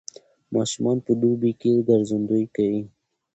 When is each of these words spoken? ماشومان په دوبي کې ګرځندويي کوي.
ماشومان 0.55 0.97
په 1.05 1.11
دوبي 1.21 1.51
کې 1.61 1.85
ګرځندويي 1.89 2.47
کوي. 2.55 2.81